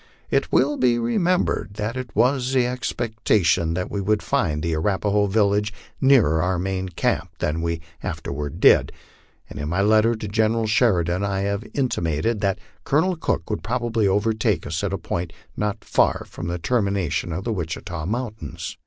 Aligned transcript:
It 0.31 0.51
will 0.51 0.77
be 0.77 0.97
remembered 0.97 1.75
that 1.75 1.95
it 1.95 2.15
was 2.15 2.53
the 2.53 2.65
expectation 2.65 3.75
that 3.75 3.91
we 3.91 4.01
would 4.01 4.23
find 4.23 4.63
the 4.63 4.73
Arapaho 4.75 5.27
village 5.27 5.71
nearer 6.01 6.41
our 6.41 6.57
main 6.57 6.89
camp 6.89 7.29
than 7.37 7.61
we 7.61 7.81
afterward 8.01 8.59
did, 8.59 8.91
and 9.47 9.59
in 9.59 9.69
my 9.69 9.83
letter 9.83 10.15
to 10.15 10.27
General 10.27 10.65
Sheridan 10.65 11.23
I 11.23 11.41
had 11.41 11.69
intimated 11.75 12.41
that 12.41 12.57
Colonel 12.83 13.15
Cook 13.15 13.51
would 13.51 13.61
probably 13.61 14.07
overtake 14.07 14.65
us 14.65 14.83
at 14.83 14.91
a 14.91 14.97
point 14.97 15.33
not 15.55 15.83
far 15.85 16.25
from 16.27 16.47
the 16.47 16.57
termination 16.57 17.31
of 17.31 17.43
the 17.43 17.53
TVitchita 17.53 18.07
mountains. 18.07 18.77